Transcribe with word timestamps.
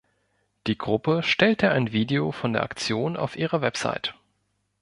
Die 0.65 0.79
Gruppe 0.79 1.21
stellte 1.21 1.69
ein 1.69 1.91
Video 1.91 2.31
von 2.31 2.53
der 2.53 2.63
Aktion 2.63 3.15
auf 3.15 3.35
ihre 3.35 3.61
Website. 3.61 4.15